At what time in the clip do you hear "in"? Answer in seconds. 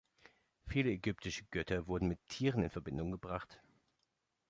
2.63-2.71